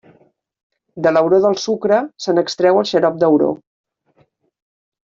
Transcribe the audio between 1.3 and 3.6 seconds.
del sucre se n'extreu el xarop d'auró.